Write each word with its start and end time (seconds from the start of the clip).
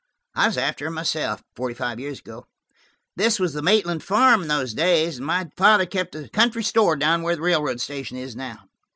I 0.33 0.47
was 0.47 0.57
after 0.57 0.85
her 0.85 0.89
myself, 0.89 1.43
forty 1.55 1.75
five 1.75 1.99
years 1.99 2.17
ago. 2.21 2.47
This 3.15 3.39
was 3.39 3.53
the 3.53 3.61
Maitland 3.61 4.03
farm 4.03 4.41
in 4.41 4.47
those 4.47 4.73
days, 4.73 5.17
and 5.17 5.27
my 5.27 5.51
father 5.55 5.85
kept 5.85 6.15
a 6.15 6.27
country 6.27 6.63
store 6.63 6.95
down 6.95 7.21
where 7.21 7.35
the 7.35 7.43
railroad 7.43 7.79
station 7.79 8.17
is 8.17 8.35
now." 8.35 8.63